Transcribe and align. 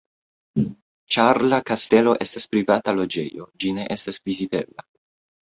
Ĉar 1.15 1.39
la 1.51 1.59
kastelo 1.71 2.15
estas 2.25 2.49
privata 2.55 2.95
loĝejo, 3.01 3.47
ĝi 3.61 3.75
ne 3.79 3.87
estas 3.99 4.21
vizitebla. 4.33 4.89